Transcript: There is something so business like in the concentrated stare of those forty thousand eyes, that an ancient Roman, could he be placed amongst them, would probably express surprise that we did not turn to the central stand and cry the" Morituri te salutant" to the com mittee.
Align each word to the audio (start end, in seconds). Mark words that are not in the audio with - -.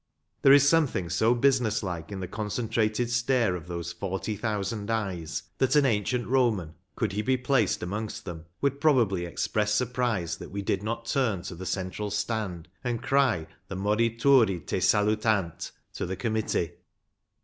There 0.41 0.51
is 0.51 0.67
something 0.67 1.11
so 1.11 1.35
business 1.35 1.83
like 1.83 2.11
in 2.11 2.21
the 2.21 2.27
concentrated 2.27 3.11
stare 3.11 3.55
of 3.55 3.67
those 3.67 3.93
forty 3.93 4.35
thousand 4.35 4.89
eyes, 4.89 5.43
that 5.59 5.75
an 5.75 5.85
ancient 5.85 6.25
Roman, 6.27 6.73
could 6.95 7.11
he 7.11 7.21
be 7.21 7.37
placed 7.37 7.83
amongst 7.83 8.25
them, 8.25 8.45
would 8.61 8.81
probably 8.81 9.27
express 9.27 9.75
surprise 9.75 10.37
that 10.37 10.49
we 10.49 10.63
did 10.63 10.81
not 10.81 11.05
turn 11.05 11.43
to 11.43 11.53
the 11.53 11.67
central 11.67 12.09
stand 12.09 12.67
and 12.83 13.03
cry 13.03 13.45
the" 13.67 13.75
Morituri 13.75 14.65
te 14.65 14.79
salutant" 14.79 15.69
to 15.93 16.07
the 16.07 16.15
com 16.15 16.33
mittee. 16.33 16.71